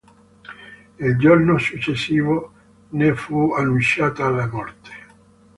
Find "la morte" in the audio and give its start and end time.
4.29-4.89